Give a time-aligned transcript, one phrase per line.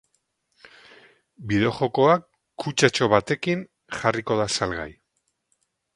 [1.51, 2.15] Bideojokoa
[2.65, 3.61] kutxatxo batekin
[3.99, 4.91] jarriko da salgai.